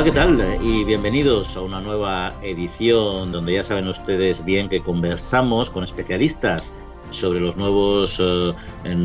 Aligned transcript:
Hola, 0.00 0.10
¿qué 0.10 0.16
tal? 0.18 0.58
Y 0.62 0.82
bienvenidos 0.84 1.54
a 1.58 1.60
una 1.60 1.78
nueva 1.78 2.34
edición 2.40 3.32
donde 3.32 3.52
ya 3.52 3.62
saben 3.62 3.86
ustedes 3.86 4.42
bien 4.42 4.70
que 4.70 4.80
conversamos 4.80 5.68
con 5.68 5.84
especialistas 5.84 6.72
sobre 7.10 7.40
los 7.40 7.56
nuevos 7.56 8.20
eh, 8.20 8.54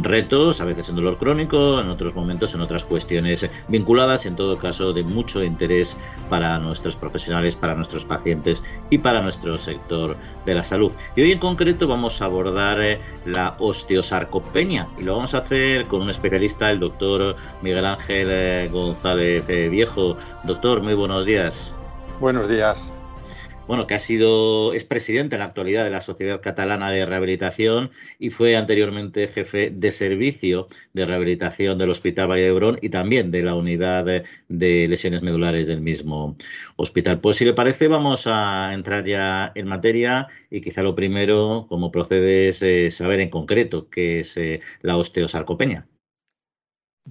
retos, 0.02 0.62
a 0.62 0.66
veces 0.66 0.90
en 0.90 0.96
dolor 0.96 1.18
crónico, 1.18 1.82
en 1.82 1.90
otros 1.90 2.14
momentos 2.16 2.54
en 2.54 2.62
otras 2.62 2.84
cuestiones 2.84 3.50
vinculadas, 3.68 4.26
en 4.26 4.36
todo 4.36 4.58
caso 4.58 4.94
de 4.94 5.04
mucho 5.04 5.44
interés 5.44 5.98
para 6.30 6.58
nuestros 6.60 6.96
profesionales, 6.96 7.56
para 7.56 7.76
nuestros 7.76 8.06
pacientes 8.06 8.64
y 8.90 8.98
para 8.98 9.22
nuestro 9.22 9.58
sector 9.58 10.16
de 10.46 10.54
la 10.54 10.64
salud. 10.64 10.92
Y 11.16 11.22
hoy 11.22 11.32
en 11.32 11.40
concreto 11.40 11.88
vamos 11.88 12.22
a 12.22 12.26
abordar 12.26 12.80
eh, 12.82 13.00
la 13.26 13.56
osteosarcopenia 13.60 14.88
y 14.98 15.04
lo 15.04 15.16
vamos 15.16 15.34
a 15.34 15.40
hacer 15.40 15.86
con 15.88 16.02
un 16.02 16.10
especialista, 16.10 16.72
el 16.72 16.80
doctor 16.80 17.36
Miguel 17.62 17.86
Ángel 17.86 18.28
eh, 18.30 18.70
González 18.72 19.46
Viejo. 19.48 20.18
Doctor, 20.44 20.82
muy 20.82 20.94
buenos 20.94 21.26
días. 21.26 21.74
Buenos 22.20 22.48
días 22.48 22.95
bueno, 23.68 23.88
que 23.88 23.96
ha 23.96 24.00
sido, 24.00 24.74
es 24.74 24.84
presidente 24.84 25.36
en 25.36 25.40
la 25.40 25.46
actualidad 25.46 25.84
de 25.84 25.90
la 25.90 26.02
Sociedad 26.02 26.42
Catalana 26.42 26.92
de 26.92 27.06
Rehabilitación 27.06 27.92
y 28.20 28.30
fue 28.30 28.56
anteriormente 28.56 29.28
jefe 29.28 29.72
de 29.72 29.92
servicio 29.92 30.68
de 30.94 31.06
rehabilitación 31.06 31.78
del 31.78 31.90
Hospital 31.90 32.30
Valle 32.30 32.44
de 32.44 32.52
Brón 32.52 32.78
y 32.82 32.90
también 32.90 33.32
de 33.32 33.44
la 33.44 33.56
unidad 33.56 34.06
de, 34.06 34.88
lesiones 34.88 35.24
medulares 35.24 35.68
del 35.68 35.82
mismo 35.82 36.36
hospital. 36.76 37.20
Pues 37.20 37.38
si 37.38 37.46
le 37.46 37.54
parece, 37.54 37.88
vamos 37.88 38.28
a 38.28 38.72
entrar 38.74 39.06
ya 39.06 39.52
en 39.56 39.68
materia 39.68 40.28
y 40.52 40.62
quizá 40.62 40.84
lo 40.84 40.96
primero, 40.96 41.66
como 41.68 41.92
procede, 41.92 42.50
es 42.50 42.62
eh, 42.62 42.92
saber 42.92 43.20
en 43.20 43.30
concreto 43.30 43.90
qué 43.90 44.20
es 44.20 44.38
eh, 44.38 44.62
la 44.82 44.98
osteosarcopenia. 44.98 45.88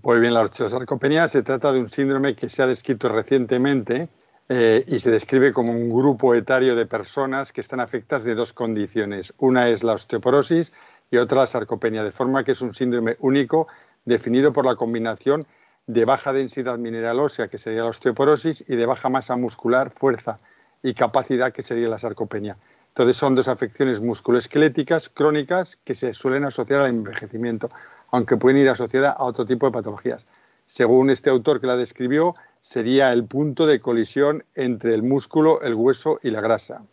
Pues 0.00 0.20
bien, 0.20 0.34
la 0.34 0.42
osteosarcopenia 0.42 1.28
se 1.28 1.42
trata 1.42 1.72
de 1.72 1.80
un 1.80 1.90
síndrome 1.90 2.34
que 2.34 2.48
se 2.48 2.62
ha 2.62 2.66
descrito 2.66 3.08
recientemente 3.08 4.08
eh, 4.48 4.84
y 4.86 4.98
se 4.98 5.10
describe 5.10 5.52
como 5.52 5.72
un 5.72 5.88
grupo 5.88 6.34
etario 6.34 6.76
de 6.76 6.86
personas 6.86 7.52
que 7.52 7.60
están 7.60 7.80
afectadas 7.80 8.26
de 8.26 8.34
dos 8.34 8.52
condiciones. 8.52 9.32
Una 9.38 9.68
es 9.68 9.82
la 9.82 9.94
osteoporosis 9.94 10.72
y 11.10 11.16
otra 11.16 11.40
la 11.40 11.46
sarcopenia, 11.46 12.04
de 12.04 12.12
forma 12.12 12.44
que 12.44 12.52
es 12.52 12.60
un 12.60 12.74
síndrome 12.74 13.16
único 13.20 13.68
definido 14.04 14.52
por 14.52 14.66
la 14.66 14.76
combinación 14.76 15.46
de 15.86 16.04
baja 16.04 16.32
densidad 16.32 16.78
mineral 16.78 17.20
ósea, 17.20 17.48
que 17.48 17.58
sería 17.58 17.82
la 17.82 17.90
osteoporosis, 17.90 18.64
y 18.68 18.76
de 18.76 18.86
baja 18.86 19.08
masa 19.08 19.36
muscular, 19.36 19.90
fuerza 19.90 20.38
y 20.82 20.94
capacidad, 20.94 21.52
que 21.52 21.62
sería 21.62 21.88
la 21.88 21.98
sarcopenia. 21.98 22.56
Entonces 22.88 23.16
son 23.16 23.34
dos 23.34 23.48
afecciones 23.48 24.00
musculoesqueléticas 24.00 25.08
crónicas 25.08 25.76
que 25.84 25.94
se 25.94 26.14
suelen 26.14 26.44
asociar 26.44 26.82
al 26.82 26.90
envejecimiento, 26.90 27.68
aunque 28.10 28.36
pueden 28.36 28.58
ir 28.58 28.68
asociadas 28.68 29.16
a 29.18 29.24
otro 29.24 29.44
tipo 29.46 29.66
de 29.66 29.72
patologías. 29.72 30.24
Según 30.66 31.10
este 31.10 31.28
autor 31.28 31.60
que 31.60 31.66
la 31.66 31.76
describió, 31.76 32.34
sería 32.64 33.12
el 33.12 33.26
punto 33.26 33.66
de 33.66 33.78
colisión 33.78 34.42
entre 34.54 34.94
el 34.94 35.02
músculo, 35.02 35.60
el 35.60 35.74
hueso 35.74 36.18
y 36.22 36.30
la 36.30 36.40
grasa. 36.40 36.86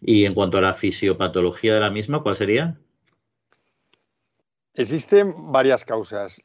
Y 0.00 0.24
en 0.24 0.34
cuanto 0.34 0.56
a 0.56 0.62
la 0.62 0.72
fisiopatología 0.72 1.74
de 1.74 1.80
la 1.80 1.90
misma, 1.90 2.22
¿cuál 2.22 2.36
sería? 2.36 2.78
Existen 4.72 5.52
varias 5.52 5.84
causas. 5.84 6.40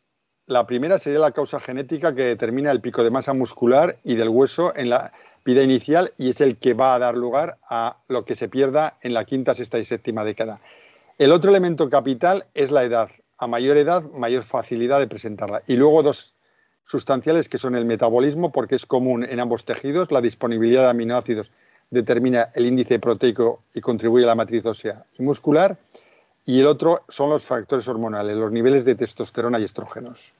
La 0.45 0.67
primera 0.67 0.98
sería 0.98 1.20
la 1.20 1.31
causa 1.31 1.61
genética 1.61 2.14
que 2.14 2.23
determina 2.23 2.72
el 2.72 2.81
pico 2.81 3.02
de 3.02 3.11
masa 3.11 3.33
muscular 3.33 3.98
y 4.03 4.16
del 4.16 4.30
hueso 4.30 4.75
en 4.75 4.89
la 4.89 5.14
vida 5.45 5.64
inicial 5.64 6.11
y 6.17 6.30
es 6.30 6.42
el 6.42 6.58
que 6.58 6.73
va 6.73 6.95
a 6.95 7.00
dar 7.00 7.16
lugar 7.16 7.58
a 7.70 8.00
lo 8.09 8.25
que 8.25 8.36
se 8.36 8.50
pierda 8.50 8.98
en 9.03 9.14
la 9.14 9.23
quinta, 9.23 9.55
sexta 9.55 9.80
y 9.80 9.86
séptima 9.86 10.25
década. 10.25 10.59
El 11.17 11.31
otro 11.31 11.50
elemento 11.50 11.89
capital 11.89 12.45
es 12.53 12.72
la 12.72 12.83
edad. 12.83 13.09
A 13.38 13.48
mayor 13.48 13.78
edad, 13.78 14.03
mayor 14.03 14.44
facilidad 14.44 15.00
de 15.00 15.08
presentarla. 15.08 15.64
Y 15.66 15.75
luego 15.75 16.03
dos 16.03 16.36
sustanciales 16.88 17.49
que 17.49 17.58
son 17.58 17.75
el 17.75 17.86
metabolismo, 17.86 18.52
porque 18.52 18.75
es 18.75 18.86
común 18.86 19.25
en 19.30 19.39
ambos 19.39 19.65
tejidos, 19.65 20.11
la 20.11 20.21
disponibilidad 20.21 20.83
de 20.83 20.89
aminoácidos 20.89 21.52
determina 21.92 22.49
el 22.55 22.65
índice 22.65 22.99
proteico 22.99 23.61
y 23.73 23.81
contribuye 23.81 24.23
a 24.23 24.27
la 24.27 24.36
matriz 24.36 24.65
ósea 24.65 25.05
y 25.20 25.23
muscular, 25.23 25.77
y 26.45 26.61
el 26.61 26.67
otro 26.67 27.03
son 27.09 27.30
los 27.30 27.43
factores 27.43 27.87
hormonales, 27.87 28.37
los 28.37 28.52
niveles 28.52 28.86
de 28.86 28.95
testosterona 28.95 29.59
y 29.59 29.65
estrógenos. 29.65 30.33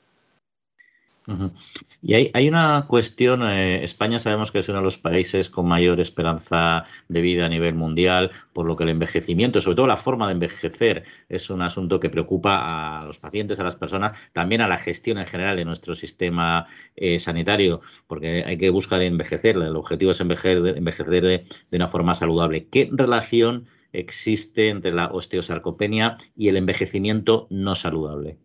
Y 2.02 2.14
hay, 2.14 2.48
una 2.48 2.86
cuestión, 2.88 3.44
eh, 3.44 3.84
España 3.84 4.18
sabemos 4.18 4.52
que 4.52 4.60
es 4.60 4.70
uno 4.70 4.78
de 4.78 4.84
los 4.86 4.98
países 4.98 5.50
con 5.50 5.68
mayor 5.68 6.00
esperanza 6.00 6.86
de 7.10 7.20
vida 7.20 7.46
a 7.46 7.50
nivel 7.50 7.76
mundial, 7.76 8.32
por 8.54 8.66
lo 8.66 8.78
que 8.78 8.86
el 8.86 8.92
envejecimiento, 8.92 9.60
sobre 9.60 9.76
todo 9.76 9.88
la 9.88 9.98
forma 9.98 10.28
de 10.28 10.34
envejecer, 10.34 11.04
es 11.28 11.50
un 11.50 11.62
asunto 11.62 12.00
que 12.00 12.10
preocupa 12.10 12.66
a 12.66 13.04
los 13.04 13.20
pacientes, 13.20 13.60
a 13.60 13.64
las 13.64 13.76
personas, 13.76 14.18
también 14.32 14.62
a 14.62 14.70
la 14.70 14.78
gestión 14.78 15.18
en 15.18 15.26
general 15.26 15.58
de 15.58 15.66
nuestro 15.66 15.96
sistema 15.96 16.68
eh, 16.96 17.20
sanitario, 17.20 17.82
porque 18.08 18.46
hay 18.46 18.58
que 18.58 18.70
buscar 18.70 19.02
envejecer, 19.02 19.58
el 19.58 19.76
objetivo 19.76 20.12
es 20.12 20.22
envejecer, 20.22 20.62
de, 20.62 21.46
de 21.72 21.78
una 21.78 21.90
forma 21.90 22.16
saludable. 22.16 22.68
¿Qué 22.70 22.90
relación 22.90 23.68
existe 23.92 24.70
entre 24.70 24.94
la 24.94 25.08
osteosarcopenia 25.08 26.16
y 26.38 26.48
el 26.48 26.56
envejecimiento 26.56 27.48
no 27.50 27.76
saludable? 27.76 28.38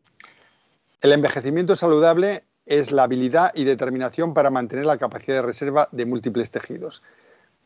El 1.01 1.13
envejecimiento 1.13 1.77
saludable 1.77 2.45
es 2.67 2.93
la 2.93 3.05
habilidad 3.05 3.53
y 3.55 3.65
determinación 3.65 4.35
para 4.35 4.51
mantener 4.51 4.87
la 4.87 4.99
capacidad 4.99 5.37
de 5.37 5.43
reserva 5.43 5.89
de 5.93 6.07
múltiples 6.07 6.51
tejidos. 6.51 7.03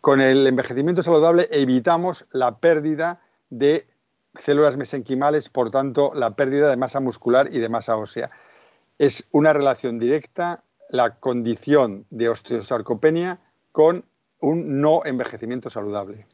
Con 0.00 0.20
el 0.20 0.46
envejecimiento 0.46 1.02
saludable 1.02 1.48
evitamos 1.50 2.26
la 2.30 2.58
pérdida 2.58 3.20
de 3.50 3.86
células 4.36 4.76
mesenquimales, 4.76 5.48
por 5.48 5.70
tanto, 5.70 6.12
la 6.14 6.36
pérdida 6.36 6.68
de 6.68 6.76
masa 6.76 7.00
muscular 7.00 7.48
y 7.52 7.58
de 7.58 7.68
masa 7.68 7.96
ósea. 7.96 8.30
Es 8.98 9.26
una 9.30 9.52
relación 9.52 9.98
directa 9.98 10.62
la 10.90 11.16
condición 11.16 12.06
de 12.10 12.28
osteosarcopenia 12.28 13.40
con 13.72 14.04
un 14.40 14.80
no 14.80 15.02
envejecimiento 15.04 15.70
saludable. 15.70 16.26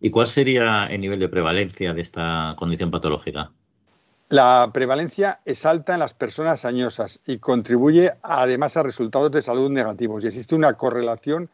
¿Y 0.00 0.10
cuál 0.10 0.28
sería 0.28 0.86
el 0.86 1.00
nivel 1.00 1.18
de 1.18 1.28
prevalencia 1.28 1.92
de 1.92 2.02
esta 2.02 2.54
condición 2.56 2.90
patológica? 2.90 3.50
La 4.30 4.68
prevalencia 4.74 5.40
es 5.46 5.64
alta 5.64 5.94
en 5.94 6.00
las 6.00 6.12
personas 6.12 6.66
añosas 6.66 7.18
y 7.26 7.38
contribuye 7.38 8.12
además 8.22 8.76
a 8.76 8.82
resultados 8.82 9.30
de 9.30 9.40
salud 9.40 9.70
negativos. 9.70 10.22
Y 10.22 10.26
existe 10.26 10.54
una 10.54 10.74
correlación 10.74 11.48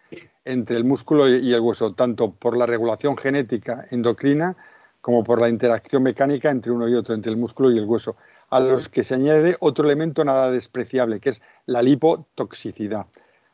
entre 0.44 0.76
el 0.76 0.82
músculo 0.82 1.28
y 1.28 1.54
el 1.54 1.60
hueso, 1.60 1.94
tanto 1.94 2.32
por 2.32 2.56
la 2.56 2.66
regulación 2.66 3.16
genética 3.16 3.86
endocrina 3.92 4.56
como 5.00 5.22
por 5.22 5.40
la 5.40 5.48
interacción 5.48 6.02
mecánica 6.02 6.50
entre 6.50 6.72
uno 6.72 6.88
y 6.88 6.94
otro, 6.94 7.14
entre 7.14 7.30
el 7.30 7.36
músculo 7.36 7.70
y 7.70 7.78
el 7.78 7.84
hueso, 7.84 8.16
a 8.50 8.58
los 8.58 8.88
que 8.88 9.04
se 9.04 9.14
añade 9.14 9.54
otro 9.60 9.84
elemento 9.84 10.24
nada 10.24 10.50
despreciable, 10.50 11.20
que 11.20 11.30
es 11.30 11.42
la 11.66 11.80
lipotoxicidad. 11.80 13.06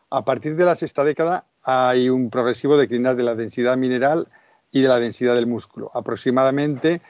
A 0.09 0.25
partir 0.25 0.57
de 0.57 0.65
la 0.65 0.77
sexta 0.77 1.05
década 1.05 1.45
hay 1.63 2.09
un 2.09 2.31
progresivo 2.31 2.79
declinar 2.79 3.17
de 3.17 3.25
la 3.25 3.35
densidad 3.35 3.77
mineral 3.77 4.29
y 4.73 4.81
de 4.81 4.89
la 4.89 4.99
densidad 4.99 5.35
del 5.35 5.47
músculo. 5.47 5.91
Aproximadamente 5.93 7.03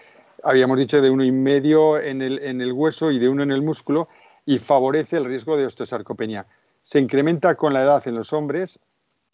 habíamos 0.43 0.79
dicho 0.79 1.01
de 1.01 1.11
uno 1.11 1.25
y 1.25 1.33
medio 1.33 1.99
en 1.99 2.23
el, 2.23 2.39
en 2.41 2.61
el 2.61 2.73
hueso 2.73 3.11
y 3.11 3.19
de 3.19 3.29
uno 3.29 3.43
en 3.43 3.51
el 3.51 3.63
músculo 3.63 4.09
y 4.47 4.59
favorece 4.59 5.17
el 5.19 5.25
riesgo 5.25 5.57
de 5.57 5.67
osteosarcopenia. 5.67 6.47
Se 6.83 6.99
incrementa 6.99 7.55
con 7.55 7.73
la 7.73 7.83
edad 7.83 8.07
en 8.07 8.15
los 8.15 8.33
hombres, 8.33 8.81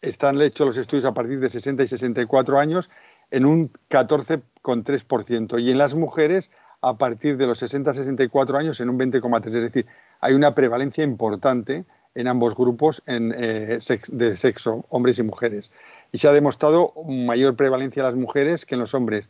están 0.01 0.41
hechos 0.41 0.67
los 0.67 0.77
estudios 0.77 1.05
a 1.05 1.13
partir 1.13 1.39
de 1.39 1.49
60 1.49 1.83
y 1.83 1.87
64 1.87 2.59
años 2.59 2.89
en 3.31 3.45
un 3.45 3.71
14,3% 3.89 5.61
y 5.61 5.71
en 5.71 5.77
las 5.77 5.95
mujeres 5.95 6.51
a 6.81 6.97
partir 6.97 7.37
de 7.37 7.47
los 7.47 7.59
60 7.59 7.93
64 7.93 8.57
años 8.57 8.79
en 8.79 8.89
un 8.89 8.99
20,3%. 8.99 9.47
Es 9.47 9.53
decir, 9.53 9.85
hay 10.21 10.33
una 10.33 10.53
prevalencia 10.53 11.03
importante 11.03 11.85
en 12.15 12.27
ambos 12.27 12.55
grupos 12.55 13.03
eh, 13.05 13.79
de 14.07 14.37
sexo, 14.37 14.85
hombres 14.89 15.19
y 15.19 15.23
mujeres. 15.23 15.71
Y 16.11 16.19
se 16.19 16.27
ha 16.27 16.31
demostrado 16.31 16.93
mayor 17.07 17.55
prevalencia 17.55 18.01
en 18.01 18.07
las 18.07 18.15
mujeres 18.15 18.65
que 18.65 18.75
en 18.75 18.81
los 18.81 18.93
hombres. 18.93 19.29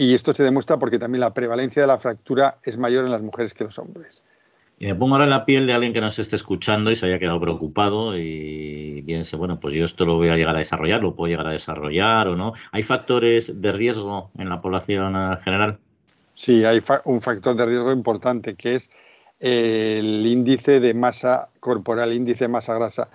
Y 0.00 0.14
esto 0.14 0.32
se 0.32 0.44
demuestra 0.44 0.78
porque 0.78 0.96
también 0.96 1.22
la 1.22 1.34
prevalencia 1.34 1.82
de 1.82 1.88
la 1.88 1.98
fractura 1.98 2.58
es 2.62 2.78
mayor 2.78 3.04
en 3.04 3.10
las 3.10 3.20
mujeres 3.20 3.52
que 3.52 3.64
en 3.64 3.66
los 3.66 3.80
hombres. 3.80 4.22
Y 4.78 4.86
me 4.86 4.94
pongo 4.94 5.16
ahora 5.16 5.24
en 5.24 5.30
la 5.30 5.44
piel 5.44 5.66
de 5.66 5.72
alguien 5.72 5.92
que 5.92 6.00
nos 6.00 6.20
esté 6.20 6.36
escuchando 6.36 6.92
y 6.92 6.96
se 6.96 7.06
haya 7.06 7.18
quedado 7.18 7.40
preocupado 7.40 8.16
y 8.16 9.02
piense, 9.04 9.34
bueno, 9.34 9.58
pues 9.58 9.74
yo 9.74 9.84
esto 9.84 10.06
lo 10.06 10.14
voy 10.14 10.28
a 10.28 10.36
llegar 10.36 10.54
a 10.54 10.60
desarrollar, 10.60 11.02
lo 11.02 11.16
puedo 11.16 11.28
llegar 11.28 11.48
a 11.48 11.50
desarrollar 11.50 12.28
o 12.28 12.36
no. 12.36 12.52
¿Hay 12.70 12.84
factores 12.84 13.60
de 13.60 13.72
riesgo 13.72 14.30
en 14.38 14.48
la 14.48 14.60
población 14.60 15.36
general? 15.42 15.80
Sí, 16.34 16.64
hay 16.64 16.78
un 17.04 17.20
factor 17.20 17.56
de 17.56 17.66
riesgo 17.66 17.90
importante 17.90 18.54
que 18.54 18.76
es 18.76 18.90
el 19.40 20.24
índice 20.24 20.78
de 20.78 20.94
masa 20.94 21.48
corporal, 21.58 22.12
índice 22.12 22.44
de 22.44 22.48
masa 22.48 22.74
grasa. 22.74 23.08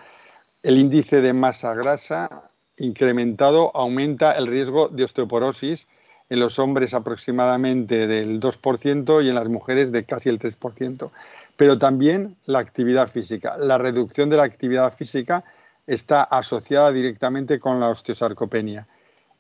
El 0.62 0.78
índice 0.78 1.22
de 1.22 1.32
masa 1.32 1.76
grasa 1.76 2.50
incrementado 2.76 3.72
aumenta 3.74 4.34
el 4.34 4.48
riesgo 4.48 4.90
de 4.90 5.06
osteoporosis, 5.06 5.88
en 6.30 6.40
los 6.40 6.60
hombres 6.60 6.94
aproximadamente 6.94 8.08
del 8.08 8.40
2% 8.40 9.24
y 9.24 9.30
en 9.30 9.36
las 9.36 9.48
mujeres 9.50 9.92
de 9.92 10.04
casi 10.04 10.30
el 10.30 10.40
3%. 10.40 11.10
Pero 11.56 11.78
también 11.78 12.36
la 12.46 12.60
actividad 12.60 13.08
física. 13.08 13.58
La 13.58 13.78
reducción 13.78 14.30
de 14.30 14.38
la 14.38 14.44
actividad 14.44 14.94
física 14.94 15.44
está 15.86 16.24
asociada 16.24 16.92
directamente 16.92 17.60
con 17.60 17.80
la 17.80 17.90
osteosarcopenia. 17.90 18.88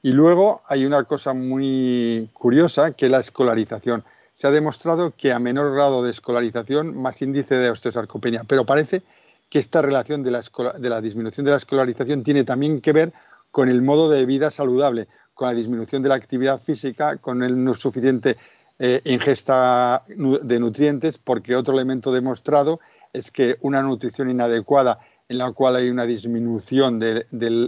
Y 0.01 0.12
luego 0.12 0.62
hay 0.68 0.85
una 0.85 1.06
cosa 1.06 1.33
muy 1.33 2.30
curiosa 2.33 2.91
que 2.91 3.06
es 3.06 3.12
la 3.12 3.19
escolarización. 3.19 4.03
Se 4.35 4.47
ha 4.47 4.51
demostrado 4.51 5.13
que 5.15 5.31
a 5.31 5.39
menor 5.39 5.74
grado 5.74 6.03
de 6.03 6.12
escolarización, 6.12 7.01
más 7.01 7.21
índice 7.21 7.56
de 7.56 7.69
osteosarcopenia, 7.69 8.44
pero 8.45 8.65
parece 8.65 9.01
que 9.50 9.59
esta 9.59 9.81
relación 9.81 10.24
de 10.24 10.31
la, 10.31 10.41
de 10.77 10.89
la 10.89 11.00
disminución 11.00 11.45
de 11.45 11.51
la 11.51 11.57
escolarización 11.57 12.24
tiene 12.24 12.44
también 12.44 12.81
que 12.81 12.91
ver 12.91 13.13
con 13.51 13.69
el 13.69 13.81
modo 13.83 14.09
de 14.09 14.25
vida 14.25 14.50
saludable, 14.50 15.07
con 15.33 15.47
la 15.47 15.53
disminución 15.53 16.03
de 16.03 16.09
la 16.09 16.15
actividad 16.15 16.62
física, 16.62 17.18
con 17.18 17.44
el 17.44 17.63
no 17.63 17.74
suficiente 17.74 18.38
eh, 18.80 19.01
ingesta 19.06 20.03
de 20.07 20.59
nutrientes, 20.59 21.18
porque 21.18 21.56
otro 21.56 21.74
elemento 21.74 22.12
demostrado 22.12 22.80
es 23.13 23.31
que 23.31 23.57
una 23.62 23.81
nutrición 23.81 24.30
inadecuada 24.30 25.00
en 25.30 25.38
la 25.38 25.51
cual 25.51 25.75
hay 25.75 25.89
una 25.89 26.06
disminución 26.06 27.00
de, 27.00 27.25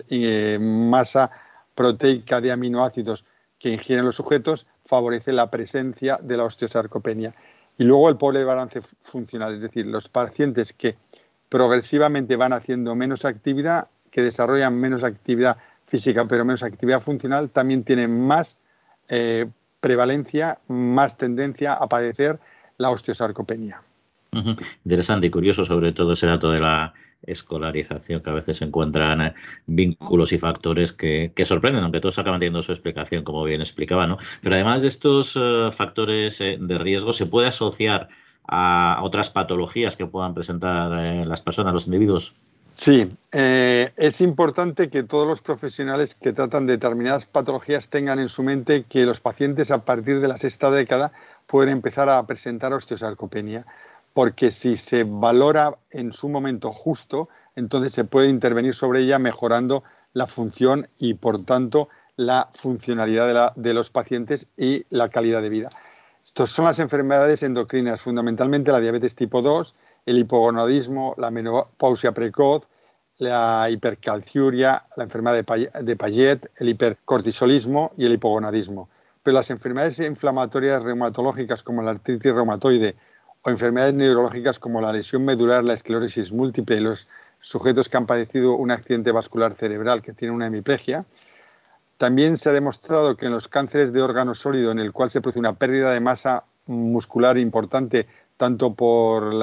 eh, 0.10 0.58
masa 0.60 1.32
proteica 1.74 2.42
de 2.42 2.52
aminoácidos 2.52 3.26
que 3.60 3.70
ingieren 3.70 4.06
los 4.06 4.16
sujetos 4.16 4.66
favorece 4.86 5.34
la 5.34 5.50
presencia 5.50 6.20
de 6.22 6.38
la 6.38 6.46
osteosarcopenia. 6.46 7.34
Y 7.78 7.84
luego 7.84 8.10
el 8.10 8.18
pobre 8.18 8.44
balance 8.44 8.82
funcional, 8.82 9.56
es 9.56 9.62
decir, 9.62 9.86
los 9.86 10.08
pacientes 10.10 10.74
que 10.74 10.96
progresivamente 11.50 12.36
van 12.36 12.54
haciendo 12.54 12.96
menos 12.96 13.26
actividad, 13.26 13.88
que 14.12 14.22
desarrollan 14.22 14.80
menos 14.80 15.04
actividad 15.04 15.58
física 15.86 16.26
pero 16.28 16.46
menos 16.46 16.64
actividad 16.64 17.02
funcional, 17.02 17.50
también 17.50 17.84
tienen 17.84 18.26
más 18.28 18.58
eh, 19.08 19.48
prevalencia, 19.80 20.60
más 20.68 21.18
tendencia 21.18 21.74
a 21.74 21.88
padecer 21.88 22.40
la 22.78 22.90
osteosarcopenia. 22.90 23.82
Interesante 24.84 25.28
y 25.28 25.30
curioso 25.30 25.64
sobre 25.64 25.94
todo 25.94 26.14
ese 26.14 26.28
dato 26.28 26.52
de 26.52 26.60
la 26.60 26.94
escolarización, 27.24 28.22
que 28.22 28.30
a 28.30 28.34
veces 28.34 28.58
se 28.58 28.66
encuentran 28.66 29.22
eh, 29.22 29.34
vínculos 29.66 30.32
y 30.32 30.38
factores 30.38 30.94
que, 30.94 31.32
sorprenden, 31.46 31.84
aunque 31.84 32.02
todos 32.02 32.20
acaban 32.20 32.40
teniendo 32.40 32.64
su 32.64 32.72
explicación, 32.72 33.24
como 33.24 33.44
bien 33.44 33.62
explicaba, 33.62 34.08
¿no? 34.08 34.18
Pero 34.42 34.56
además 34.56 34.82
de 34.82 34.90
estos 34.90 35.36
eh, 35.36 35.70
factores 35.72 36.40
eh, 36.42 36.58
de 36.60 36.78
riesgo, 36.78 37.14
se 37.14 37.26
puede 37.26 37.48
asociar 37.48 38.10
a 38.48 39.00
otras 39.02 39.30
patologías 39.30 39.96
que 39.96 40.06
puedan 40.06 40.36
presentar 40.36 40.92
las 41.26 41.42
personas, 41.42 41.74
los 41.74 41.88
individuos. 41.88 42.36
Sí, 42.78 43.16
es 43.32 44.22
importante 44.22 44.90
que 44.90 45.04
todos 45.04 45.28
los 45.28 45.42
profesionales 45.42 46.14
que 46.14 46.34
tratan 46.34 46.68
determinadas 46.68 47.26
patologías 47.26 47.88
tengan 47.88 48.20
en 48.20 48.30
su 48.30 48.44
mente 48.44 48.84
que 48.84 49.06
los 49.06 49.22
pacientes 49.22 49.72
a 49.72 49.80
partir 49.80 50.20
de 50.20 50.28
la 50.28 50.38
sexta 50.38 50.70
década 50.70 51.12
pueden 51.48 51.70
empezar 51.70 52.10
a 52.10 52.22
presentar 52.28 52.74
osteosarcopenia 52.74 53.66
porque 54.16 54.52
si 54.52 54.78
se 54.78 55.04
valora 55.04 55.76
en 55.92 56.14
su 56.14 56.30
momento 56.30 56.72
justo, 56.72 57.28
entonces 57.58 57.92
se 57.92 58.06
puede 58.06 58.30
intervenir 58.30 58.74
sobre 58.74 59.02
ella 59.02 59.20
mejorando 59.20 59.84
la 60.14 60.26
función 60.26 60.88
y, 60.98 61.16
por 61.16 61.44
tanto, 61.44 61.90
la 62.16 62.48
funcionalidad 62.54 63.54
de, 63.56 63.74
los 63.74 63.90
pacientes 63.90 64.48
y 64.56 64.86
la 64.90 65.10
calidad 65.10 65.42
de 65.42 65.50
vida. 65.50 65.68
Estas 66.24 66.50
son 66.50 66.64
las 66.64 66.80
enfermedades 66.80 67.44
endocrinas, 67.44 68.00
fundamentalmente 68.00 68.72
la 68.72 68.80
diabetes 68.80 69.16
tipo 69.16 69.42
2, 69.42 69.76
el 70.06 70.20
hipogonadismo, 70.20 71.16
la 71.18 71.32
menopausia 71.32 72.12
precoz, 72.12 72.70
la 73.18 73.70
hipercalciuria, 73.70 74.84
la 74.96 75.04
enfermedad 75.04 75.36
de, 75.82 75.96
Payet, 75.96 76.52
el 76.60 76.70
hipercortisolismo 76.70 77.92
y 77.98 78.06
el 78.06 78.14
hipogonadismo. 78.14 78.90
Pero 79.24 79.36
las 79.36 79.50
enfermedades 79.50 80.00
inflamatorias 80.00 80.84
reumatológicas 80.84 81.64
como 81.64 81.82
la 81.82 81.92
artritis 81.92 82.34
reumatoide 82.34 82.96
o 83.42 83.50
enfermedades 83.50 83.94
neurológicas 83.94 84.60
como 84.60 84.82
la 84.82 84.92
lesión 84.92 85.24
medular, 85.24 85.64
la 85.64 85.74
esclerosis 85.74 86.32
múltiple, 86.32 86.82
los 86.82 87.08
sujetos 87.40 87.90
que 87.90 87.98
han 87.98 88.06
padecido 88.06 88.54
un 88.54 88.72
accidente 88.72 89.12
vascular 89.12 89.56
cerebral 89.56 90.02
que 90.02 90.14
tienen 90.14 90.36
una 90.36 90.48
hemiplegia. 90.48 91.06
También 91.98 92.38
se 92.38 92.50
ha 92.50 92.54
demostrado 92.54 93.16
que 93.16 93.28
en 93.28 93.32
los 93.32 93.48
cánceres 93.48 93.94
de 93.94 94.02
órgano 94.02 94.36
sólido, 94.36 94.72
en 94.72 94.80
el 94.80 94.92
cual 94.92 95.10
se 95.10 95.22
produce 95.22 95.40
una 95.40 95.54
pérdida 95.54 95.92
de 95.92 96.00
masa 96.02 96.44
muscular 96.68 97.38
importante, 97.38 98.08
tanto 98.38 98.74
por 98.74 99.34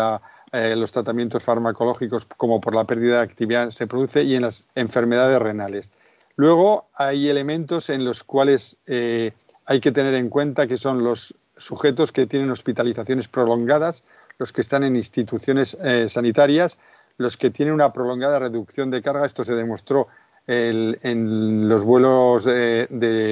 eh, 0.53 0.77
los 0.77 0.93
tratamientos 0.93 1.43
farmacológicos 1.43 2.27
como 2.37 2.61
por 2.61 2.75
la 2.75 2.85
pérdida 2.85 3.17
de 3.17 3.23
actividad, 3.23 3.71
se 3.71 3.87
produce, 3.87 4.23
y 4.23 4.35
en 4.35 4.43
las 4.43 4.67
enfermedades 4.75 5.41
renales. 5.41 5.91
Luego 6.37 6.87
hay 6.95 7.29
elementos 7.29 7.91
en 7.91 8.05
los 8.05 8.25
cuales 8.25 8.77
eh, 8.87 9.33
hay 9.67 9.81
que 9.81 9.93
tener 9.93 10.15
en 10.15 10.29
cuenta 10.29 10.67
que 10.67 10.79
son 10.79 11.05
los 11.05 11.35
sujetos 11.57 12.11
que 12.13 12.27
tienen 12.27 12.51
hospitalizaciones 12.51 13.29
prolongadas, 13.29 14.03
los 14.39 14.53
que 14.53 14.63
están 14.63 14.83
en 14.83 14.97
instituciones 14.97 15.77
eh, 15.83 16.09
sanitarias, 16.09 16.79
los 17.19 17.37
que 17.37 17.51
tienen 17.51 17.75
una 17.75 17.93
prolongada 17.93 18.39
reducción 18.39 18.91
de 18.91 19.03
carga. 19.03 19.27
Esto 19.27 19.45
se 19.45 19.55
demostró 19.55 20.09
en 20.49 21.69
los 21.69 21.85
vuelos 21.85 22.49
eh, 22.49 22.89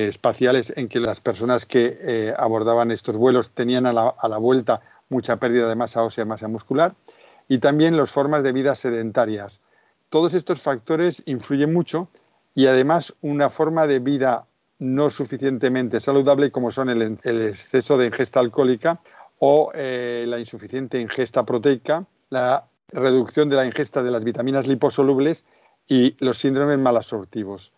espaciales 0.08 0.73
en 0.76 0.87
que 0.87 1.00
las 1.00 1.19
personas 1.20 1.66
que 1.66 2.32
abordaban 2.38 2.93
estos 2.93 3.16
vuelos 3.16 3.50
tenían 3.50 3.87
a 3.87 3.93
la, 3.93 4.38
vuelta 4.38 4.81
mucha 5.11 5.37
pérdida 5.37 5.69
de 5.69 5.75
masa 5.77 6.03
ósea 6.03 6.25
masa 6.25 6.49
muscular. 6.49 6.95
Y 7.49 7.59
también 7.59 7.97
las 7.97 8.11
formas 8.11 8.43
de 8.43 8.53
vida 8.53 8.75
sedentarias. 8.75 9.61
Todos 10.09 10.35
estos 10.35 10.62
factores 10.62 11.23
influyen 11.27 11.73
mucho 11.73 12.09
y 12.55 12.67
además 12.67 13.15
una 13.21 13.51
forma 13.51 13.87
de 13.87 13.99
vida 13.99 14.47
no 14.79 15.11
suficientemente 15.11 16.01
saludable 16.01 16.51
como 16.51 16.71
son 16.71 16.89
el, 16.89 17.03
exceso 17.23 17.99
de 17.99 18.07
ingesta 18.07 18.41
alcohólica 18.41 19.01
o 19.39 19.71
eh, 19.75 20.25
la 20.27 20.39
insuficiente 20.39 20.99
ingesta 20.99 21.45
proteica, 21.45 22.07
la 22.31 22.67
reducción 22.89 23.49
de 23.49 23.57
la 23.57 23.67
ingesta 23.67 24.03
de 24.03 24.11
las 24.11 24.25
vitaminas 24.25 24.67
liposolubles 24.67 25.45
y 25.87 26.17
los 26.19 26.39
síndromes 26.39 26.79
malabsortivos. 26.79 27.73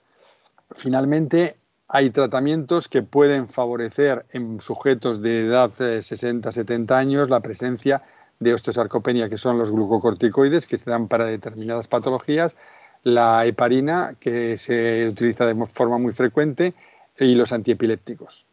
Finalmente, 0.74 1.56
hay 1.94 2.08
tratamientos 2.08 2.88
que 2.88 3.02
pueden 3.02 3.48
favorecer 3.48 4.24
en 4.32 4.60
sujetos 4.60 5.20
de 5.20 5.40
edad 5.40 5.70
60-70 5.70 6.90
eh, 6.90 6.94
años 6.94 7.28
la 7.28 7.40
presencia 7.40 8.02
de 8.40 8.54
osteosarcopenia, 8.54 9.28
que 9.28 9.36
son 9.36 9.58
los 9.58 9.70
glucocorticoides, 9.70 10.66
que 10.66 10.78
se 10.78 10.90
dan 10.90 11.06
para 11.06 11.26
determinadas 11.26 11.88
patologías, 11.88 12.56
la 13.02 13.44
heparina, 13.44 14.14
que 14.18 14.56
se 14.56 15.06
utiliza 15.06 15.44
de 15.44 15.54
forma 15.66 15.98
muy 15.98 16.12
frecuente, 16.12 16.72
y 17.20 17.34
los 17.34 17.52
antiepilépticos. 17.52 18.46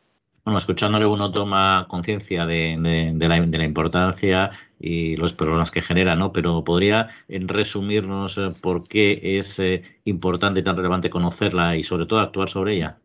Bueno, 0.44 0.59
escuchándole 0.59 1.06
uno 1.06 1.31
toma 1.31 1.88
conciencia 1.89 2.45
de, 2.45 2.75
la, 3.18 3.63
importancia 3.63 4.51
y 4.81 5.15
los 5.15 5.31
problemas 5.31 5.71
que 5.71 5.81
genera, 5.81 6.18
¿no? 6.18 6.33
Pero 6.33 6.65
podría 6.65 7.07
resumirnos 7.30 8.38
eh, 8.38 8.53
por 8.59 8.83
qué 8.83 9.39
es 9.39 9.59
eh, 9.59 9.81
importante 10.03 10.59
y 10.59 10.63
tan 10.63 10.75
relevante 10.75 11.09
conocerla 11.09 11.77
y 11.77 11.85
sobre 11.85 12.06
todo 12.06 12.19
actuar 12.19 12.50
sobre 12.50 12.75
ella. 12.75 12.97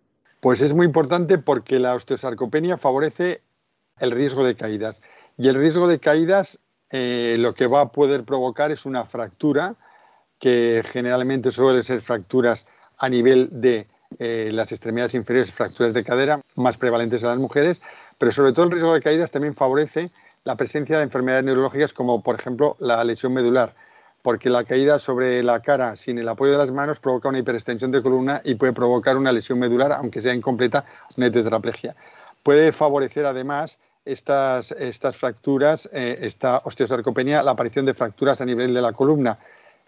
Pues 0.44 0.60
es 0.60 0.74
muy 0.74 0.84
importante 0.84 1.38
porque 1.38 1.80
la 1.80 1.94
osteosarcopenia 1.94 2.76
favorece 2.76 3.40
el 3.98 4.10
riesgo 4.10 4.44
de 4.44 4.54
caídas. 4.54 5.00
Y 5.38 5.48
el 5.48 5.54
riesgo 5.54 5.88
de 5.88 5.98
caídas 5.98 6.58
eh, 6.92 7.36
lo 7.38 7.54
que 7.54 7.66
va 7.66 7.80
a 7.80 7.92
poder 7.92 8.24
provocar 8.24 8.70
es 8.70 8.84
una 8.84 9.06
fractura 9.06 9.74
que 10.38 10.82
generalmente 10.84 11.50
suele 11.50 11.82
ser 11.82 12.02
fracturas 12.02 12.66
a 12.98 13.08
nivel 13.08 13.48
de 13.52 13.86
eh, 14.18 14.50
las 14.52 14.70
extremidades 14.70 15.14
inferiores, 15.14 15.50
fracturas 15.50 15.94
de 15.94 16.04
cadera, 16.04 16.42
más 16.56 16.76
prevalentes 16.76 17.22
en 17.22 17.30
las 17.30 17.38
mujeres, 17.38 17.80
pero 18.18 18.30
sobre 18.30 18.52
todo 18.52 18.66
el 18.66 18.72
riesgo 18.72 18.92
de 18.92 19.00
caídas 19.00 19.30
también 19.30 19.54
favorece 19.54 20.10
la 20.44 20.56
presencia 20.56 20.98
de 20.98 21.04
enfermedades 21.04 21.46
neurológicas 21.46 21.94
como 21.94 22.22
por 22.22 22.34
ejemplo 22.34 22.76
la 22.80 23.02
lesión 23.02 23.32
medular, 23.32 23.74
porque 24.24 24.48
la 24.48 24.64
caída 24.64 24.98
sobre 24.98 25.42
la 25.42 25.60
cara 25.60 25.96
sin 25.96 26.16
el 26.16 26.26
apoyo 26.30 26.52
de 26.52 26.56
las 26.56 26.70
manos 26.70 26.98
provoca 26.98 27.28
una 27.28 27.40
hiperextensión 27.40 27.90
de 27.90 28.00
columna 28.00 28.40
y 28.42 28.54
puede 28.54 28.72
provocar 28.72 29.18
una 29.18 29.30
lesión 29.30 29.58
medular, 29.58 29.92
aunque 29.92 30.22
sea 30.22 30.32
incompleta, 30.32 30.86
una 31.18 31.30
tetraplegia. 31.30 31.94
Puede 32.42 32.72
favorecer 32.72 33.26
además 33.26 33.78
estas, 34.06 34.72
estas 34.72 35.14
fracturas, 35.14 35.90
eh, 35.92 36.20
esta 36.22 36.62
osteosarcopenia, 36.64 37.42
la 37.42 37.50
aparición 37.50 37.84
de 37.84 37.92
fracturas 37.92 38.40
a 38.40 38.46
nivel 38.46 38.72
de 38.72 38.80
la 38.80 38.94
columna. 38.94 39.38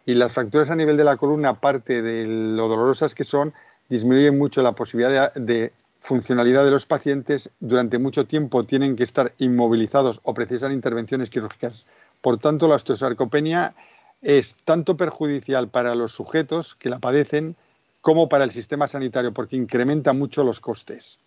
Y 0.05 0.13
las 0.13 0.35
fracturas 0.35 0.69
a 0.69 0.77
nivel 0.77 0.99
de 0.99 1.05
la 1.05 1.17
columna, 1.17 1.49
aparte 1.49 2.03
de 2.03 2.27
lo 2.27 2.69
dolorosas 2.69 3.15
que 3.15 3.25
son, 3.25 3.55
disminuye 3.89 4.33
mucho 4.33 4.61
la 4.61 4.73
posibilidad 4.73 5.33
de, 5.33 5.73
funcionalidad 6.01 6.65
de 6.65 6.73
los 6.73 6.85
pacientes, 6.85 7.51
durante 7.59 7.99
mucho 7.99 8.27
tiempo 8.27 8.65
tienen 8.65 8.97
que 8.97 9.03
estar 9.03 9.33
inmovilizados 9.39 10.21
o 10.25 10.35
precisan 10.35 10.73
intervenciones 10.73 11.31
quirúrgicas. 11.31 11.87
Por 12.21 12.37
tanto, 12.39 12.69
la 12.69 12.77
osteosarcopenia 12.77 13.75
es 14.23 14.57
tanto 14.65 14.97
perjudicial 14.97 15.69
para 15.69 15.95
los 15.95 16.13
sujetos 16.13 16.75
que 16.75 16.89
la 16.89 16.99
padecen 16.99 17.57
como 18.01 18.29
para 18.29 18.45
el 18.45 18.51
sistema 18.51 18.87
sanitario, 18.87 19.33
porque 19.33 19.57
incrementa 19.57 20.13
mucho 20.13 20.45
los 20.45 20.61
costes. 20.61 21.19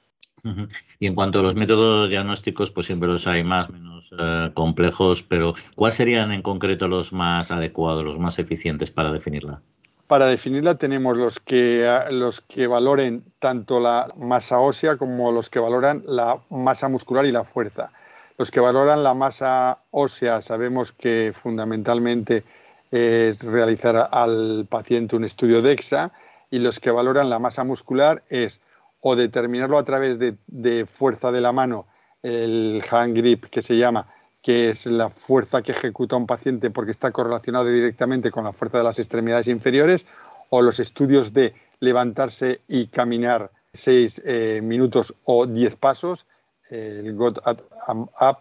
Y 1.00 1.08
en 1.08 1.16
cuanto 1.16 1.40
a 1.40 1.44
los 1.44 1.56
métodos 1.56 2.10
diagnósticos, 2.10 2.72
pues 2.72 2.88
siempre 2.88 3.10
los 3.10 3.28
hay 3.28 3.44
más, 3.44 3.70
menos 3.70 4.10
eh, 4.18 4.52
complejos, 4.54 5.24
pero 5.24 5.56
¿cuáles 5.76 5.98
serían 5.98 6.32
en 6.32 6.42
concreto 6.42 6.88
los 6.88 7.12
más 7.12 7.52
adecuados, 7.52 8.06
los 8.06 8.20
más 8.20 8.40
eficientes 8.40 8.92
para 8.92 9.12
definirla? 9.12 9.62
Para 10.08 10.28
definirla 10.28 10.76
tenemos 10.76 11.18
los 11.18 11.40
que, 11.40 11.86
los 12.12 12.42
que 12.42 12.68
valoren 12.68 13.24
tanto 13.40 13.80
la 13.80 14.12
masa 14.18 14.60
ósea 14.60 14.98
como 14.98 15.32
los 15.32 15.50
que 15.50 15.60
valoran 15.60 16.04
la 16.08 16.40
masa 16.50 16.90
muscular 16.90 17.26
y 17.26 17.32
la 17.32 17.44
fuerza. 17.44 17.92
Los 18.38 18.50
que 18.50 18.62
valoran 18.62 19.04
la 19.04 19.14
masa 19.14 19.80
ósea 19.92 20.42
sabemos 20.42 20.94
que 20.94 21.32
fundamentalmente 21.36 22.44
es 22.92 23.44
realizar 23.44 24.10
al 24.12 24.66
paciente 24.70 25.16
un 25.16 25.24
estudio 25.24 25.62
de 25.62 25.74
EXA 25.74 26.12
y 26.50 26.60
los 26.60 26.80
que 26.80 26.92
valoran 26.92 27.30
la 27.30 27.40
masa 27.40 27.64
muscular 27.64 28.24
es 28.30 28.62
o 29.02 29.16
determinarlo 29.16 29.78
a 29.78 29.86
través 29.86 30.20
de, 30.20 30.36
de 30.48 30.86
fuerza 30.86 31.32
de 31.32 31.42
la 31.42 31.52
mano, 31.52 31.88
el 32.24 32.84
hand 32.90 33.16
grip 33.16 33.46
que 33.46 33.62
se 33.62 33.78
llama, 33.78 34.08
que 34.42 34.70
es 34.70 34.86
la 34.86 35.10
fuerza 35.10 35.62
que 35.62 35.72
ejecuta 35.72 36.16
un 36.16 36.28
paciente 36.28 36.70
porque 36.70 36.92
está 36.92 37.12
correlacionado 37.12 37.66
directamente 37.70 38.32
con 38.32 38.44
la 38.44 38.54
fuerza 38.54 38.80
de 38.80 38.84
las 38.84 39.00
extremidades 39.00 39.48
inferiores, 39.48 40.06
o 40.50 40.62
los 40.62 40.80
estudios 40.80 41.34
de 41.34 41.54
levantarse 41.80 42.62
y 42.68 42.88
caminar 42.88 43.52
seis 43.74 44.22
eh, 44.26 44.62
minutos 44.64 45.14
o 45.24 45.46
diez 45.46 45.76
pasos, 45.76 46.26
el 46.70 47.16
Got 47.16 47.40
Up, 47.48 48.38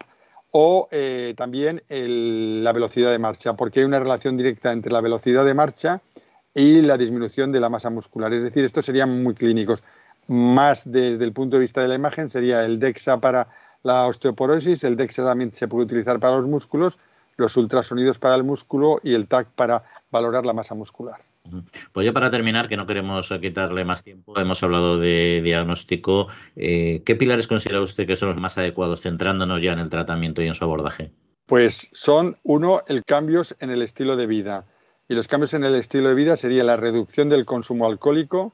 o 0.51 0.87
eh, 0.91 1.33
también 1.37 1.81
la 1.89 2.73
velocidad 2.73 3.11
de 3.11 3.19
marcha, 3.19 3.53
porque 3.53 3.79
hay 3.79 3.85
una 3.85 3.99
relación 3.99 4.37
directa 4.37 4.71
entre 4.71 4.91
la 4.91 5.01
velocidad 5.01 5.45
de 5.45 5.53
marcha 5.53 6.01
y 6.53 6.81
la 6.81 6.97
disminución 6.97 7.51
de 7.51 7.59
la 7.59 7.69
masa 7.69 7.89
muscular. 7.89 8.33
Es 8.33 8.43
decir, 8.43 8.65
estos 8.65 8.85
serían 8.85 9.23
muy 9.23 9.35
clínicos. 9.35 9.83
Más 10.27 10.91
desde 10.91 11.23
el 11.23 11.33
punto 11.33 11.55
de 11.55 11.61
vista 11.61 11.81
de 11.81 11.87
la 11.87 11.95
imagen 11.95 12.29
sería 12.29 12.65
el 12.65 12.79
DEXA 12.79 13.19
para 13.19 13.47
la 13.83 14.07
osteoporosis, 14.07 14.83
el 14.83 14.97
DEXA 14.97 15.23
también 15.23 15.53
se 15.53 15.67
puede 15.67 15.85
utilizar 15.85 16.19
para 16.19 16.37
los 16.37 16.47
músculos, 16.47 16.97
los 17.37 17.55
ultrasonidos 17.55 18.19
para 18.19 18.35
el 18.35 18.43
músculo 18.43 18.99
y 19.01 19.13
el 19.13 19.27
TAC 19.27 19.47
para 19.47 19.83
valorar 20.11 20.45
la 20.45 20.53
masa 20.53 20.75
muscular. 20.75 21.28
Pues 21.91 22.05
ya 22.05 22.13
para 22.13 22.31
terminar, 22.31 22.67
que 22.67 22.77
no 22.77 22.85
queremos 22.85 23.29
quitarle 23.41 23.85
más 23.85 24.03
tiempo, 24.03 24.39
hemos 24.39 24.61
hablado 24.63 24.99
de 24.99 25.41
diagnóstico. 25.43 26.27
Eh, 26.55 27.01
¿Qué 27.05 27.15
pilares 27.15 27.47
considera 27.47 27.81
usted 27.81 28.07
que 28.07 28.15
son 28.15 28.29
los 28.29 28.41
más 28.41 28.57
adecuados, 28.57 29.01
centrándonos 29.01 29.61
ya 29.61 29.73
en 29.73 29.79
el 29.79 29.89
tratamiento 29.89 30.41
y 30.41 30.47
en 30.47 30.55
su 30.55 30.63
abordaje? 30.63 31.11
Pues 31.45 31.89
son, 31.93 32.37
uno, 32.43 32.81
el 32.87 33.03
cambios 33.03 33.55
en 33.59 33.71
el 33.71 33.81
estilo 33.81 34.15
de 34.15 34.27
vida. 34.27 34.65
Y 35.07 35.15
los 35.15 35.27
cambios 35.27 35.55
en 35.55 35.63
el 35.63 35.73
estilo 35.73 36.09
de 36.09 36.15
vida 36.15 36.37
sería 36.37 36.63
la 36.63 36.77
reducción 36.77 37.29
del 37.29 37.45
consumo 37.45 37.87
alcohólico, 37.87 38.53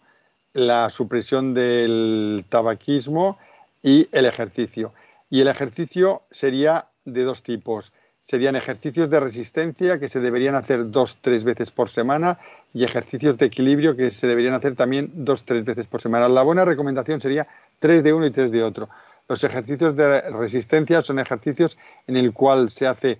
la 0.54 0.90
supresión 0.90 1.54
del 1.54 2.46
tabaquismo 2.48 3.38
y 3.84 4.08
el 4.14 4.26
ejercicio. 4.26 4.94
Y 5.30 5.42
el 5.42 5.50
ejercicio 5.50 6.24
sería 6.32 6.88
de 7.04 7.24
dos 7.24 7.44
tipos. 7.44 7.92
Serían 8.28 8.56
ejercicios 8.56 9.12
de 9.12 9.20
resistencia 9.20 10.00
que 10.00 10.10
se 10.10 10.20
deberían 10.20 10.56
hacer 10.56 10.90
dos, 10.90 11.20
tres 11.22 11.44
veces 11.44 11.70
por 11.70 11.90
semana 11.90 12.40
y 12.74 12.84
ejercicios 12.84 13.38
de 13.38 13.46
equilibrio 13.46 13.96
que 13.96 14.10
se 14.10 14.26
deberían 14.26 14.56
hacer 14.56 14.76
también 14.76 15.12
dos, 15.14 15.46
tres 15.46 15.64
veces 15.64 15.86
por 15.86 16.02
semana. 16.02 16.28
La 16.28 16.42
buena 16.42 16.66
recomendación 16.66 17.22
sería 17.22 17.48
tres 17.78 18.04
de 18.04 18.14
uno 18.14 18.26
y 18.26 18.32
tres 18.32 18.52
de 18.52 18.64
otro. 18.64 18.90
Los 19.30 19.44
ejercicios 19.44 19.96
de 19.96 20.22
resistencia 20.32 21.04
son 21.04 21.20
ejercicios 21.20 21.78
en 22.08 22.18
el 22.18 22.34
cual 22.34 22.72
se 22.72 22.88
hace 22.88 23.20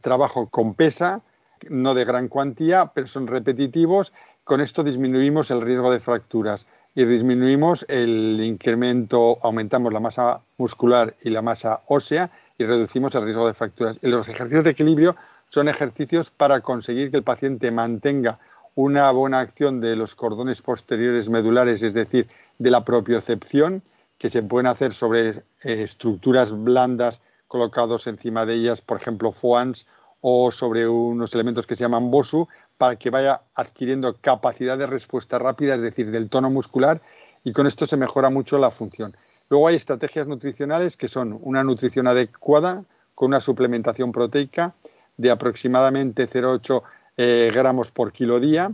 trabajo 0.00 0.48
con 0.48 0.74
pesa, 0.74 1.22
no 1.68 1.94
de 1.94 2.04
gran 2.04 2.28
cuantía, 2.28 2.92
pero 2.94 3.08
son 3.08 3.26
repetitivos. 3.26 4.12
Con 4.44 4.60
esto 4.60 4.84
disminuimos 4.84 5.50
el 5.50 5.62
riesgo 5.62 5.90
de 5.90 5.98
fracturas 5.98 6.68
y 6.94 7.04
disminuimos 7.06 7.84
el 7.88 8.40
incremento, 8.40 9.36
aumentamos 9.42 9.92
la 9.92 9.98
masa 9.98 10.42
muscular 10.58 11.16
y 11.24 11.30
la 11.30 11.42
masa 11.42 11.82
ósea 11.88 12.30
y 12.58 12.64
reducimos 12.64 13.14
el 13.14 13.24
riesgo 13.24 13.46
de 13.46 13.54
fracturas. 13.54 13.98
Y 14.02 14.08
los 14.08 14.28
ejercicios 14.28 14.64
de 14.64 14.70
equilibrio 14.70 15.16
son 15.48 15.68
ejercicios 15.68 16.30
para 16.30 16.60
conseguir 16.60 17.10
que 17.10 17.16
el 17.18 17.22
paciente 17.22 17.70
mantenga 17.70 18.38
una 18.74 19.10
buena 19.12 19.40
acción 19.40 19.80
de 19.80 19.96
los 19.96 20.14
cordones 20.14 20.62
posteriores 20.62 21.28
medulares, 21.28 21.82
es 21.82 21.94
decir, 21.94 22.28
de 22.58 22.70
la 22.70 22.84
propiocepción, 22.84 23.82
que 24.18 24.30
se 24.30 24.42
pueden 24.42 24.66
hacer 24.66 24.94
sobre 24.94 25.28
eh, 25.28 25.42
estructuras 25.62 26.50
blandas 26.52 27.20
colocados 27.46 28.06
encima 28.06 28.46
de 28.46 28.54
ellas, 28.54 28.80
por 28.80 28.96
ejemplo, 28.96 29.32
foans, 29.32 29.86
o 30.20 30.50
sobre 30.50 30.88
unos 30.88 31.34
elementos 31.34 31.66
que 31.66 31.76
se 31.76 31.84
llaman 31.84 32.10
BOSU, 32.10 32.48
para 32.78 32.96
que 32.96 33.10
vaya 33.10 33.42
adquiriendo 33.54 34.16
capacidad 34.20 34.78
de 34.78 34.86
respuesta 34.86 35.38
rápida, 35.38 35.74
es 35.74 35.82
decir, 35.82 36.10
del 36.10 36.30
tono 36.30 36.50
muscular, 36.50 37.02
y 37.44 37.52
con 37.52 37.66
esto 37.66 37.86
se 37.86 37.96
mejora 37.96 38.30
mucho 38.30 38.58
la 38.58 38.70
función. 38.70 39.14
Luego 39.48 39.68
hay 39.68 39.76
estrategias 39.76 40.26
nutricionales 40.26 40.96
que 40.96 41.08
son 41.08 41.38
una 41.42 41.62
nutrición 41.62 42.06
adecuada 42.06 42.84
con 43.14 43.28
una 43.28 43.40
suplementación 43.40 44.12
proteica 44.12 44.74
de 45.16 45.30
aproximadamente 45.30 46.28
0,8 46.28 46.82
eh, 47.16 47.50
gramos 47.54 47.90
por 47.92 48.12
kilo 48.12 48.40
día 48.40 48.72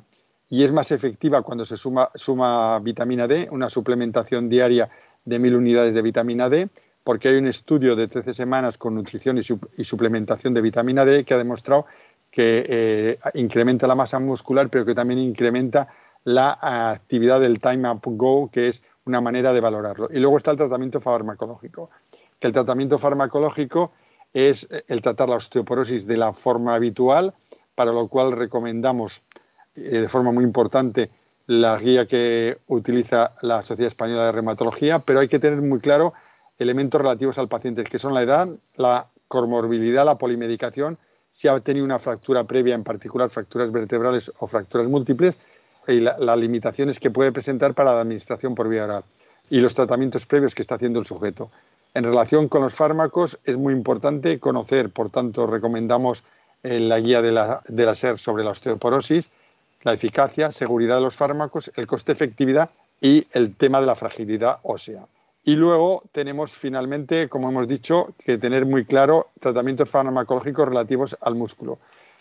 y 0.49 0.65
es 0.65 0.73
más 0.73 0.91
efectiva 0.91 1.43
cuando 1.43 1.65
se 1.65 1.77
suma, 1.77 2.79
vitamina 2.81 3.29
D, 3.29 3.49
una 3.53 3.69
suplementación 3.69 4.49
diaria 4.49 4.91
de 5.25 5.39
mil 5.39 5.55
unidades 5.55 5.95
de 5.95 6.03
vitamina 6.03 6.49
D, 6.49 6.69
porque 7.05 7.29
hay 7.29 7.37
un 7.37 7.47
estudio 7.47 7.95
de 7.95 8.09
13 8.09 8.35
semanas 8.35 8.77
con 8.77 8.97
nutrición 8.97 9.39
y, 9.39 9.85
suplementación 9.85 10.53
de 10.53 10.61
vitamina 10.61 11.05
D 11.05 11.25
que 11.25 11.35
ha 11.35 11.39
demostrado 11.39 11.87
que 12.31 12.65
eh, 12.69 13.19
incrementa 13.35 13.87
la 13.87 13.95
masa 13.95 14.19
muscular, 14.19 14.69
pero 14.71 14.85
que 14.85 14.95
también 14.95 15.21
incrementa 15.21 15.89
la 16.25 16.59
actividad 16.61 17.41
del 17.41 17.61
time 17.61 17.91
up 17.91 18.01
go, 18.05 18.51
que 18.51 18.69
es 18.69 18.83
una 19.05 19.21
manera 19.21 19.53
de 19.53 19.61
valorarlo. 19.61 20.09
Y 20.11 20.19
luego 20.19 20.37
está 20.37 20.51
el 20.51 20.57
tratamiento 20.57 21.01
farmacológico, 21.01 21.91
que 22.39 22.47
el 22.47 22.53
tratamiento 22.53 22.99
farmacológico 22.99 23.93
es 24.33 24.69
el 24.89 25.01
tratar 25.01 25.29
la 25.29 25.37
osteoporosis 25.37 26.07
de 26.07 26.17
la 26.17 26.33
forma 26.33 26.75
habitual, 26.75 27.35
para 27.75 27.93
lo 27.93 28.09
cual 28.09 28.33
recomendamos 28.33 29.23
eh, 29.75 30.01
de 30.01 30.09
forma 30.09 30.33
muy 30.33 30.45
importante 30.45 31.11
la 31.47 31.77
guía 31.79 32.07
que 32.07 32.59
utiliza 32.69 33.35
la 33.43 33.63
Sociedad 33.63 33.89
Española 33.89 34.27
de 34.27 34.33
Reumatología, 34.33 35.01
pero 35.01 35.21
hay 35.21 35.29
que 35.29 35.41
tener 35.41 35.61
muy 35.61 35.81
claro 35.81 36.13
elementos 36.59 37.01
relativos 37.01 37.39
al 37.39 37.49
paciente, 37.49 37.83
que 37.83 37.99
son 37.99 38.15
la 38.15 38.23
edad, 38.23 38.49
la 38.77 39.09
comorbilidad, 39.27 40.05
la 40.05 40.19
polimedicación, 40.19 40.99
si 41.33 41.49
ha 41.49 41.59
tenido 41.61 41.85
una 41.85 41.99
fractura 41.99 42.45
previa, 42.45 42.75
en 42.75 42.85
particular 42.85 43.31
fracturas 43.31 43.73
vertebrales 43.73 44.31
o 44.39 44.47
fracturas 44.47 44.89
múltiples, 44.89 45.39
y 45.91 46.01
las 46.01 46.39
limitaciones 46.39 47.01
que 47.01 47.11
puede 47.11 47.33
presentar 47.33 47.75
para 47.75 47.95
la 47.95 48.01
administración 48.01 48.55
por 48.55 48.69
vía 48.69 48.85
oral 48.85 49.05
y 49.51 49.61
los 49.61 49.75
tratamientos 49.75 50.27
previos 50.27 50.55
que 50.55 50.63
está 50.63 50.77
haciendo 50.77 50.99
el 50.99 51.07
sujeto. 51.07 51.51
En 51.93 52.05
relación 52.05 52.49
con 52.49 52.63
los 52.63 52.75
fármacos, 52.75 53.39
es 53.45 53.57
muy 53.57 53.75
importante 53.75 54.39
conocer, 54.39 54.91
por 54.91 55.11
tanto, 55.11 55.47
recomendamos 55.47 56.23
en 56.63 56.89
la 56.89 57.01
guía 57.01 57.21
de 57.21 57.33
la, 57.33 57.63
de 57.67 57.85
la 57.85 57.95
SER 57.95 58.19
sobre 58.19 58.45
la 58.45 58.51
osteoporosis, 58.51 59.31
la 59.83 59.93
eficacia, 59.93 60.53
seguridad 60.53 60.97
de 60.97 61.03
los 61.03 61.17
fármacos, 61.17 61.73
el 61.75 61.87
coste-efectividad 61.87 62.71
y 63.01 63.27
el 63.33 63.57
tema 63.57 63.81
de 63.81 63.87
la 63.87 63.97
fragilidad 63.97 64.59
ósea. 64.63 65.07
Y 65.43 65.57
luego 65.57 66.05
tenemos 66.13 66.53
finalmente, 66.53 67.29
como 67.29 67.49
hemos 67.49 67.67
dicho, 67.67 68.15
que 68.25 68.37
tener 68.37 68.67
muy 68.67 68.85
claro 68.85 69.29
tratamientos 69.41 69.89
farmacológicos 69.89 70.69
relativos 70.69 71.17
al 71.21 71.35
músculo. 71.35 71.79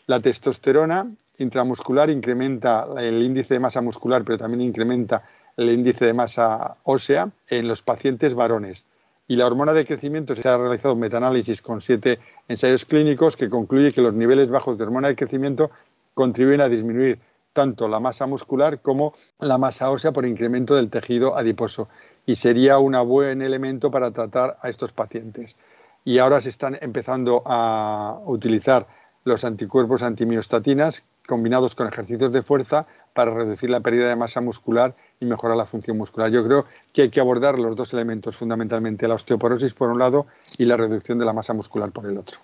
La 0.09 0.19
testosterona 0.19 1.07
intramuscular 1.37 2.09
incrementa 2.09 2.87
el 2.97 3.21
índice 3.21 3.53
de 3.53 3.59
masa 3.59 3.79
muscular, 3.79 4.23
pero 4.25 4.39
también 4.39 4.61
incrementa 4.61 5.21
el 5.55 5.69
índice 5.69 6.03
de 6.03 6.13
masa 6.15 6.77
ósea 6.81 7.29
en 7.47 7.67
los 7.67 7.83
pacientes 7.83 8.33
varones. 8.33 8.87
Y 9.27 9.35
la 9.35 9.45
hormona 9.45 9.71
de 9.71 9.85
crecimiento 9.85 10.35
se 10.35 10.49
ha 10.49 10.57
realizado 10.57 10.95
un 10.95 11.01
metaanálisis 11.01 11.61
con 11.61 11.81
siete 11.81 12.17
ensayos 12.47 12.85
clínicos 12.85 13.37
que 13.37 13.51
concluye 13.51 13.93
que 13.93 14.01
los 14.01 14.15
niveles 14.15 14.49
bajos 14.49 14.79
de 14.79 14.85
hormona 14.85 15.09
de 15.09 15.15
crecimiento 15.15 15.69
contribuyen 16.15 16.61
a 16.61 16.69
disminuir 16.69 17.19
tanto 17.53 17.87
la 17.87 17.99
masa 17.99 18.25
muscular 18.25 18.81
como 18.81 19.13
la 19.37 19.59
masa 19.59 19.91
ósea 19.91 20.11
por 20.11 20.25
incremento 20.25 20.73
del 20.73 20.89
tejido 20.89 21.37
adiposo 21.37 21.87
y 22.25 22.33
sería 22.33 22.79
un 22.79 22.93
buen 23.07 23.43
elemento 23.43 23.91
para 23.91 24.09
tratar 24.09 24.57
a 24.59 24.69
estos 24.69 24.91
pacientes. 24.91 25.55
Y 26.03 26.17
ahora 26.17 26.41
se 26.41 26.49
están 26.49 26.79
empezando 26.81 27.43
a 27.45 28.19
utilizar 28.25 28.87
los 29.23 29.43
anticuerpos 29.43 30.03
antimiostatinas 30.03 31.05
combinados 31.27 31.75
con 31.75 31.87
ejercicios 31.87 32.31
de 32.31 32.41
fuerza 32.41 32.87
para 33.13 33.33
reducir 33.33 33.69
la 33.69 33.81
pérdida 33.81 34.09
de 34.09 34.15
masa 34.15 34.41
muscular 34.41 34.95
y 35.19 35.25
mejorar 35.25 35.57
la 35.57 35.65
función 35.65 35.97
muscular. 35.97 36.31
Yo 36.31 36.43
creo 36.43 36.65
que 36.91 37.03
hay 37.03 37.09
que 37.09 37.19
abordar 37.19 37.59
los 37.59 37.75
dos 37.75 37.93
elementos, 37.93 38.35
fundamentalmente 38.35 39.07
la 39.07 39.13
osteoporosis 39.15 39.73
por 39.73 39.89
un 39.89 39.99
lado 39.99 40.25
y 40.57 40.65
la 40.65 40.75
reducción 40.77 41.19
de 41.19 41.25
la 41.25 41.33
masa 41.33 41.53
muscular 41.53 41.91
por 41.91 42.05
el 42.07 42.17
otro. 42.17 42.39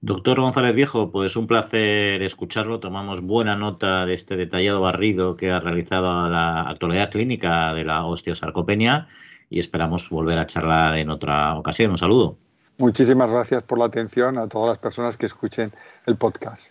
Doctor 0.00 0.40
González 0.40 0.74
Viejo, 0.74 1.10
pues 1.10 1.34
un 1.34 1.48
placer 1.48 2.22
escucharlo. 2.22 2.78
Tomamos 2.78 3.20
buena 3.20 3.56
nota 3.56 4.06
de 4.06 4.14
este 4.14 4.36
detallado 4.36 4.80
barrido 4.80 5.36
que 5.36 5.50
ha 5.50 5.58
realizado 5.58 6.28
la 6.28 6.68
actualidad 6.68 7.10
clínica 7.10 7.74
de 7.74 7.84
la 7.84 8.04
osteosarcopenia 8.04 9.08
y 9.50 9.58
esperamos 9.58 10.08
volver 10.08 10.38
a 10.38 10.46
charlar 10.46 10.96
en 10.98 11.10
otra 11.10 11.56
ocasión. 11.56 11.90
Un 11.90 11.98
saludo. 11.98 12.38
Muchísimas 12.78 13.30
gracias 13.30 13.62
por 13.64 13.78
la 13.78 13.86
atención 13.86 14.38
a 14.38 14.46
todas 14.46 14.70
las 14.70 14.78
personas 14.78 15.16
que 15.16 15.26
escuchen 15.26 15.72
el 16.06 16.16
podcast. 16.16 16.70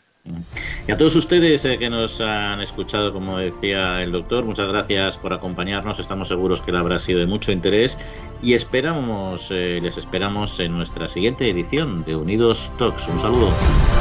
Y 0.87 0.91
a 0.91 0.97
todos 0.97 1.15
ustedes 1.15 1.63
eh, 1.65 1.77
que 1.77 1.89
nos 1.89 2.19
han 2.21 2.61
escuchado, 2.61 3.13
como 3.13 3.37
decía 3.37 4.01
el 4.03 4.11
doctor, 4.11 4.45
muchas 4.45 4.67
gracias 4.67 5.17
por 5.17 5.33
acompañarnos. 5.33 5.99
Estamos 5.99 6.27
seguros 6.27 6.61
que 6.61 6.71
le 6.71 6.79
habrá 6.79 6.99
sido 6.99 7.19
de 7.19 7.27
mucho 7.27 7.51
interés 7.51 7.97
y 8.41 8.53
esperamos, 8.53 9.47
eh, 9.51 9.79
les 9.81 9.97
esperamos 9.97 10.59
en 10.59 10.77
nuestra 10.77 11.09
siguiente 11.09 11.49
edición 11.49 12.03
de 12.05 12.15
Unidos 12.15 12.69
Talks. 12.77 13.07
Un 13.07 13.21
saludo. 13.21 13.96